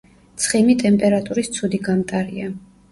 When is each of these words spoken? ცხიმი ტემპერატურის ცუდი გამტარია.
ცხიმი 0.43 0.75
ტემპერატურის 0.79 1.55
ცუდი 1.59 1.85
გამტარია. 1.91 2.55